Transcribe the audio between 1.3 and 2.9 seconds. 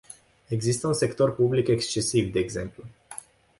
public excesiv, de exemplu.